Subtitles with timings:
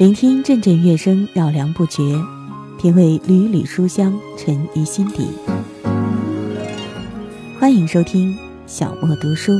[0.00, 2.18] 聆听阵阵乐声，绕梁不绝；
[2.78, 5.28] 品味缕缕书香，沉于心底。
[7.58, 8.34] 欢迎收听
[8.66, 9.52] 小莫读书，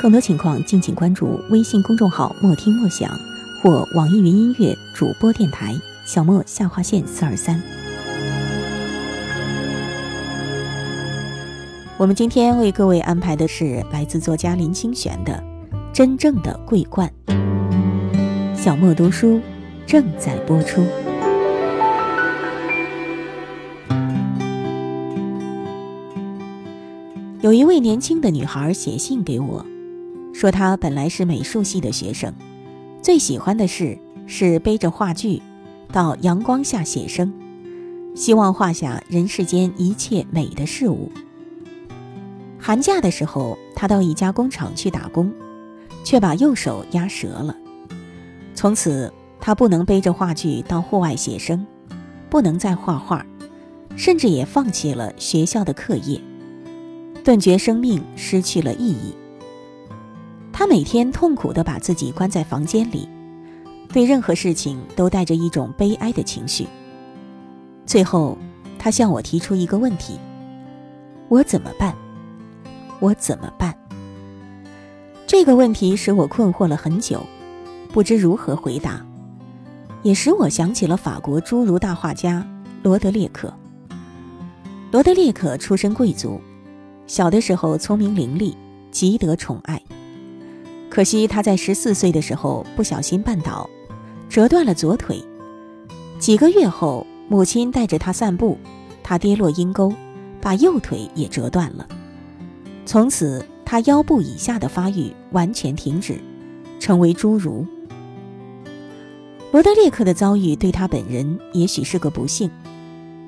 [0.00, 3.10] 更多情况敬请关注微信公众号“莫听莫想”
[3.60, 5.74] 或网易云音乐主播电台
[6.06, 7.60] “小莫下划线四二三”。
[11.98, 15.32] 我们今天为各位安排的是来自作家林清玄的
[15.92, 17.12] 《真正的桂冠》。
[18.62, 19.40] 小莫读书
[19.86, 20.84] 正在播出。
[27.40, 29.64] 有一位年轻的女孩写信给我，
[30.34, 32.34] 说她本来是美术系的学生，
[33.00, 35.40] 最喜欢的事是背着画具
[35.90, 37.32] 到阳光下写生，
[38.14, 41.10] 希望画下人世间一切美的事物。
[42.58, 45.32] 寒假的时候，她到一家工厂去打工，
[46.04, 47.56] 却把右手压折了。
[48.60, 49.10] 从此，
[49.40, 51.66] 他不能背着画具到户外写生，
[52.28, 53.24] 不能再画画，
[53.96, 56.20] 甚至也放弃了学校的课业，
[57.24, 59.16] 顿觉生命失去了意义。
[60.52, 63.08] 他每天痛苦地把自己关在房间里，
[63.94, 66.66] 对任何事情都带着一种悲哀的情绪。
[67.86, 68.36] 最后，
[68.78, 70.18] 他向我提出一个问题：
[71.30, 71.96] 我怎么办？
[72.98, 73.74] 我怎么办？
[75.26, 77.24] 这个问题使我困惑了很久。
[77.92, 79.04] 不知如何回答，
[80.02, 82.46] 也使我想起了法国侏儒大画家
[82.82, 83.52] 罗德列克。
[84.92, 86.40] 罗德列克出身贵族，
[87.06, 88.54] 小的时候聪明伶俐，
[88.90, 89.80] 极得宠爱。
[90.88, 93.68] 可惜他在十四岁的时候不小心绊倒，
[94.28, 95.22] 折断了左腿。
[96.18, 98.56] 几个月后，母亲带着他散步，
[99.02, 99.92] 他跌落阴沟，
[100.40, 101.86] 把右腿也折断了。
[102.86, 106.20] 从此，他腰部以下的发育完全停止，
[106.78, 107.66] 成为侏儒。
[109.52, 112.48] 罗德列克的遭遇对他本人也许是个不幸，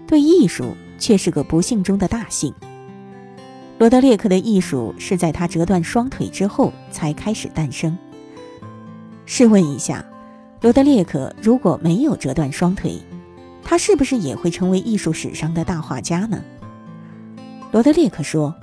[0.06, 2.54] 对艺术却是个不幸中的大幸。
[3.76, 7.98] 罗德列克的艺术是在他折断双腿之后才开始诞生。
[9.26, 10.04] 试问一下，
[10.60, 13.00] 罗德列克如果没有折断双腿，
[13.64, 16.40] 他是不是也会成为艺术史上的大画家呢？
[17.72, 18.54] 罗德列克说：“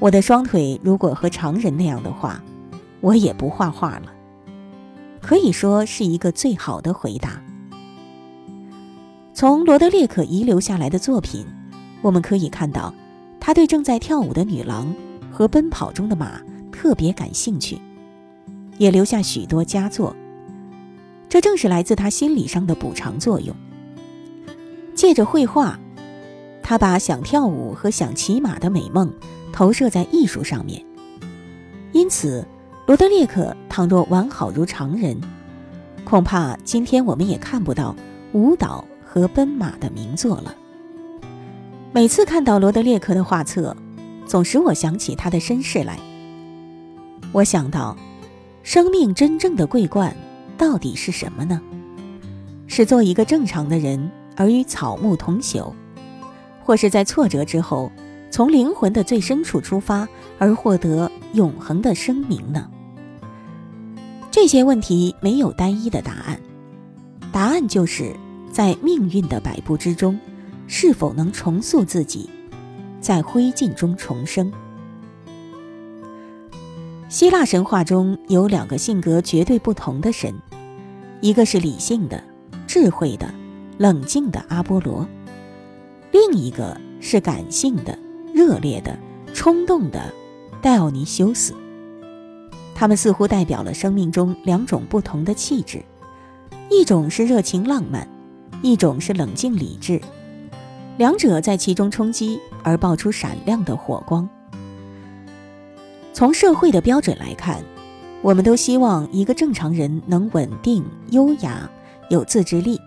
[0.00, 2.42] 我的双腿如果和常人那样的话，
[3.00, 4.11] 我也不画画了。”
[5.22, 7.40] 可以说是一个最好的回答。
[9.32, 11.46] 从罗德列克遗留下来的作品，
[12.02, 12.92] 我们可以看到，
[13.40, 14.92] 他对正在跳舞的女郎
[15.30, 16.40] 和奔跑中的马
[16.70, 17.78] 特别感兴趣，
[18.78, 20.14] 也留下许多佳作。
[21.28, 23.56] 这正是来自他心理上的补偿作用。
[24.94, 25.78] 借着绘画，
[26.62, 29.10] 他把想跳舞和想骑马的美梦
[29.52, 30.84] 投射在艺术上面，
[31.92, 32.46] 因此。
[32.92, 35.18] 罗德列克倘若完好如常人，
[36.04, 37.96] 恐怕今天我们也看不到
[38.34, 40.54] 舞蹈和奔马的名作了。
[41.90, 43.74] 每次看到罗德列克的画册，
[44.26, 45.98] 总使我想起他的身世来。
[47.32, 47.96] 我想到，
[48.62, 50.14] 生命真正的桂冠
[50.58, 51.62] 到底是什么呢？
[52.66, 55.72] 是做一个正常的人而与草木同朽，
[56.62, 57.90] 或是在挫折之后，
[58.30, 60.06] 从灵魂的最深处出发
[60.38, 62.68] 而获得永恒的生命呢？
[64.32, 66.40] 这些问题没有单一的答案，
[67.30, 68.16] 答案就是
[68.50, 70.18] 在命运的摆布之中，
[70.66, 72.30] 是否能重塑自己，
[72.98, 74.50] 在灰烬中重生。
[77.10, 80.34] 希腊神话中有两个性格绝对不同的神，
[81.20, 82.24] 一个是理性的、
[82.66, 83.32] 智慧的、
[83.76, 85.06] 冷静的阿波罗，
[86.10, 87.96] 另一个是感性的、
[88.32, 88.98] 热烈的、
[89.34, 90.10] 冲动的
[90.62, 91.54] 戴奥尼修斯。
[92.74, 95.82] 他们似乎代表了生命中两种不同的气质，
[96.70, 98.08] 一种是热情浪漫，
[98.62, 100.00] 一种是冷静理智，
[100.98, 104.28] 两者在其中冲击而爆出闪亮的火光。
[106.12, 107.62] 从社会的标准来看，
[108.20, 111.70] 我们都希望一个正常人能稳定、优雅、
[112.10, 112.80] 有自制力，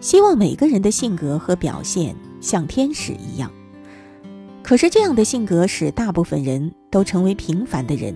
[0.00, 3.50] 希望每个人的性格和表现像天使一样。
[4.62, 8.14] 可是，这样的性格使大部分人都成为平凡的人。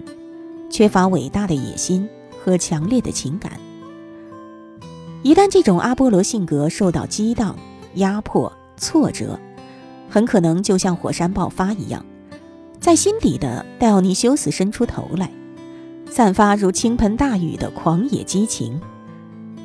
[0.72, 2.08] 缺乏伟大的野心
[2.42, 3.52] 和强烈的情感。
[5.22, 7.54] 一旦这种阿波罗性格受到激荡、
[7.96, 9.38] 压迫、挫折，
[10.08, 12.04] 很可能就像火山爆发一样，
[12.80, 15.30] 在心底的戴奥尼修斯伸出头来，
[16.10, 18.80] 散发如倾盆大雨的狂野激情。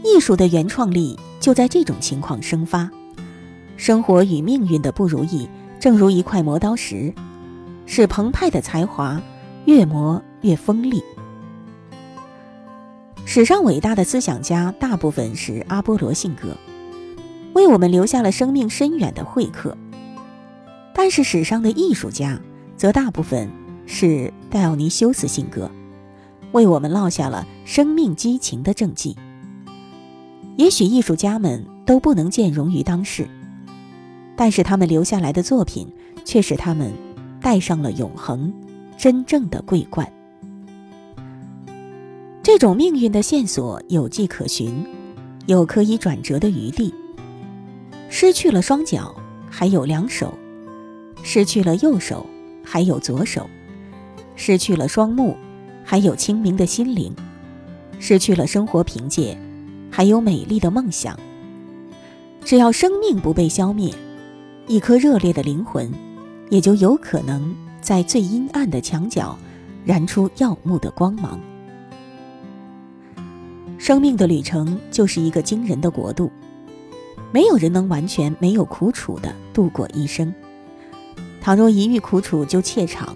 [0.03, 2.91] 艺术的原创力就在这种情况生发。
[3.77, 5.47] 生活与命运的不如意，
[5.79, 7.13] 正如一块磨刀石，
[7.85, 9.21] 使澎湃的才华
[9.67, 10.23] 越磨。
[10.41, 11.03] 越锋利。
[13.25, 16.55] 史上伟大的思想家大部分是阿波罗性格，
[17.53, 19.75] 为我们留下了生命深远的会客；
[20.93, 22.39] 但是史上的艺术家
[22.77, 23.49] 则大部分
[23.85, 25.69] 是戴奥尼修斯性格，
[26.53, 29.17] 为我们落下了生命激情的政绩。
[30.55, 33.27] 也许艺术家们都不能见容于当世，
[34.37, 35.91] 但是他们留下来的作品
[36.23, 36.93] 却使他们
[37.41, 38.53] 带上了永恒、
[38.97, 40.11] 真正的桂冠。
[42.41, 44.83] 这种命运的线索有迹可循，
[45.45, 46.93] 有可以转折的余地。
[48.09, 49.13] 失去了双脚，
[49.49, 50.29] 还有两手；
[51.23, 52.25] 失去了右手，
[52.63, 53.43] 还有左手；
[54.35, 55.35] 失去了双目，
[55.83, 57.11] 还有清明的心灵；
[57.99, 59.37] 失去了生活凭借，
[59.91, 61.19] 还有美丽的梦想。
[62.45, 63.93] 只要生命不被消灭，
[64.67, 65.91] 一颗热烈的灵魂，
[66.49, 67.53] 也就有可能
[67.87, 69.39] 在最阴暗的墙角
[69.85, 71.39] 燃出耀目的光芒。
[73.77, 76.29] 生命的旅程就是一个惊人的国度，
[77.31, 80.33] 没有人能完全没有苦楚的度过一生。
[81.39, 83.15] 倘若一遇苦楚就怯场，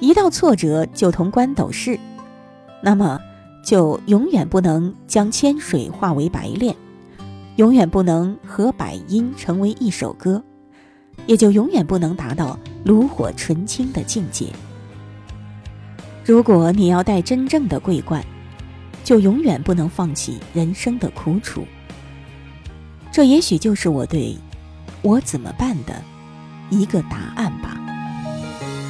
[0.00, 1.98] 一到挫折就同关斗士，
[2.82, 3.18] 那么
[3.64, 6.76] 就永远不能将千水化为白练，
[7.56, 10.44] 永远不能和百音成为一首歌，
[11.28, 14.46] 也就永远不能达到炉火纯青的境界。
[16.24, 18.24] 如果你要戴真正的桂冠，
[19.04, 21.66] 就永远不能放弃人生的苦楚。
[23.12, 24.36] 这也许就是我对
[25.02, 26.02] “我怎么办”的
[26.70, 27.76] 一个答案吧。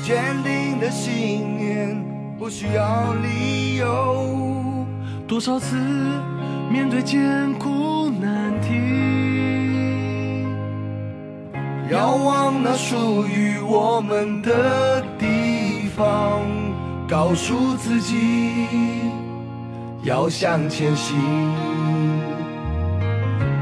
[0.04, 2.00] 坚定的信念
[2.38, 4.86] 不需要理由，
[5.26, 5.76] 多少次
[6.70, 8.68] 面对艰苦难题，
[11.90, 16.42] 遥望那属于我们的地方，
[17.08, 18.66] 告诉自己。
[20.02, 21.16] 要向前行，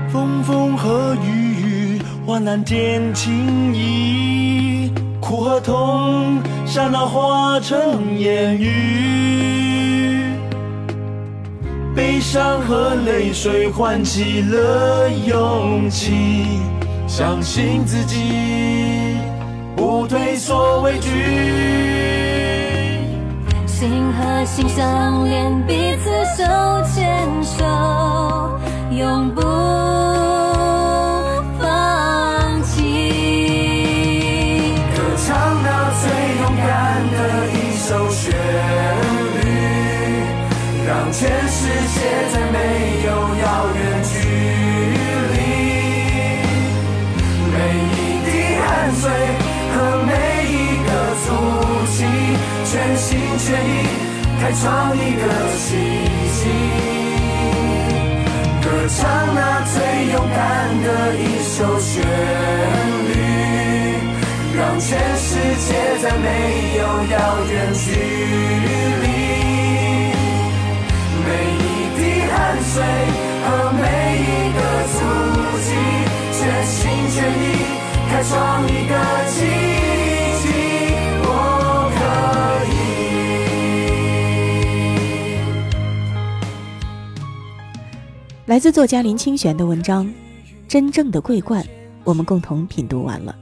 [0.08, 10.24] 风风和雨雨，患难见情谊，苦和痛，刹那化成烟雨，
[11.94, 16.44] 悲伤和泪水唤起了勇气，
[17.18, 19.16] 相信自己，
[19.74, 21.08] 不退缩畏惧。
[23.66, 26.44] 心和心相连，彼此手
[26.92, 27.64] 牵手，
[28.90, 29.40] 永不
[54.38, 55.22] 开创一个
[55.56, 55.76] 奇
[56.36, 56.40] 迹，
[58.62, 59.00] 歌唱
[59.34, 59.74] 那最
[60.12, 60.36] 勇敢
[60.84, 61.94] 的一首旋
[63.08, 63.10] 律，
[64.56, 65.28] 让全世
[65.66, 66.24] 界在没
[66.78, 66.80] 有
[67.10, 67.14] 遥
[67.50, 67.84] 远距
[69.02, 69.04] 离，
[71.24, 71.60] 每一
[71.96, 72.00] 滴
[72.30, 72.74] 汗水
[73.44, 73.82] 和每
[74.20, 74.22] 一
[74.52, 74.58] 个
[74.92, 74.96] 足
[75.64, 75.68] 迹，
[76.32, 76.74] 全心
[77.14, 77.44] 全意
[78.10, 78.32] 开创
[78.68, 78.92] 一个
[79.30, 79.75] 奇。
[88.46, 90.06] 来自作家林清玄的文章
[90.68, 91.60] 《真正的桂冠》，
[92.04, 93.34] 我们共同品读完了。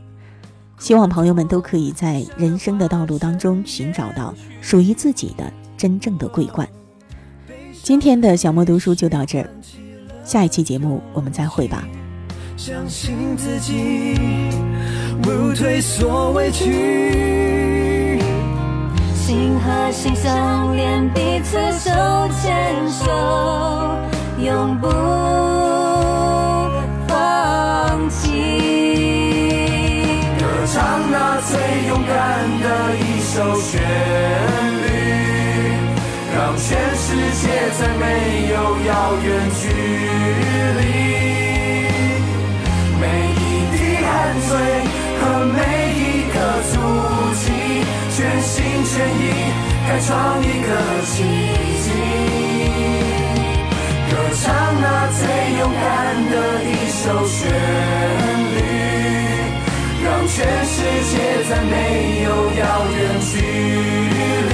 [0.78, 6.66] 希望朋友们都可以在人生的道路当中寻找到属于自己的真正的桂冠。
[7.82, 9.50] 今天的小莫读书就到这儿，
[10.24, 11.86] 下一期节目我们再会吧。
[12.56, 14.14] 相信自己，
[15.22, 18.18] 不退缩委屈，
[19.14, 21.90] 心和心相连，彼此手
[22.40, 24.13] 牵手。
[24.38, 24.88] 永不
[27.06, 28.22] 放弃。
[30.38, 30.76] 歌唱
[31.10, 31.50] 那最
[31.88, 32.14] 勇敢
[32.60, 33.80] 的一首旋
[34.82, 34.84] 律，
[36.34, 37.06] 让全世
[37.40, 37.42] 界
[37.78, 38.02] 在没
[38.50, 38.52] 有
[38.86, 38.90] 遥
[39.24, 39.26] 远
[39.60, 39.62] 距
[40.80, 40.82] 离。
[43.00, 43.38] 每一
[43.70, 44.10] 滴汗
[44.40, 44.50] 水
[45.20, 45.56] 和每
[45.94, 46.00] 一
[46.32, 46.36] 个
[46.72, 46.74] 足
[47.34, 47.42] 迹，
[48.10, 48.52] 全心
[48.84, 49.22] 全意
[49.86, 50.10] 开创
[50.42, 50.68] 一个
[51.06, 51.12] 奇
[51.82, 51.86] 迹。
[54.42, 55.20] 唱那最
[55.58, 55.82] 勇敢
[56.28, 57.38] 的一首旋
[58.54, 58.58] 律，
[60.02, 60.74] 让全世
[61.10, 61.12] 界
[61.48, 61.72] 在没
[62.24, 63.32] 有遥远距
[64.50, 64.52] 离，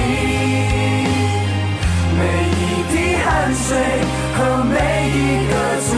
[2.15, 2.21] 每
[2.51, 2.61] 一
[2.91, 2.93] 滴
[3.25, 3.65] 汗水
[4.37, 4.75] 和每
[5.09, 5.17] 一
[5.49, 5.89] 个足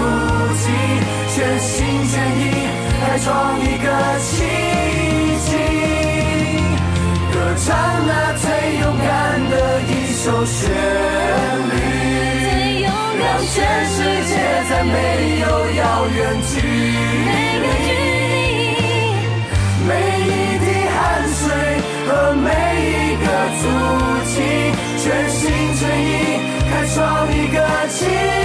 [0.55, 0.63] 迹，
[1.35, 1.71] 全心
[2.07, 2.41] 全意
[3.01, 3.27] 开创
[3.59, 3.85] 一个
[4.19, 4.31] 奇
[5.45, 5.47] 迹。
[7.33, 7.67] 歌唱
[8.07, 8.43] 那最
[8.79, 9.07] 勇敢
[9.49, 11.52] 的一首旋律。
[13.51, 14.33] 全世界
[14.69, 15.45] 再没有
[15.75, 17.31] 遥远距离，
[19.85, 19.89] 每
[20.21, 20.97] 一滴汗
[21.27, 21.41] 水
[22.07, 22.47] 和每
[22.79, 23.25] 一个
[23.61, 23.63] 足
[24.25, 24.33] 迹，
[24.97, 25.41] 全心
[25.75, 26.07] 全意
[26.71, 26.95] 开创
[27.31, 27.57] 一个
[27.89, 28.42] 奇迹。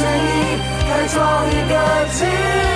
[0.00, 2.69] 是你开创一个奇